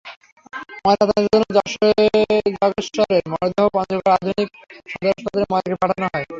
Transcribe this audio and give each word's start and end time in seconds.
ময়নাতদন্তের 0.83 1.25
জন্য 1.33 1.45
যগেশ্বরের 2.57 3.23
মরদেহ 3.31 3.65
পঞ্চগড় 3.75 4.11
আধুনিক 4.15 4.49
সদর 4.91 5.07
হাসপাতালের 5.09 5.49
মর্গে 5.51 5.75
পাঠানো 5.81 6.07
হয়। 6.07 6.25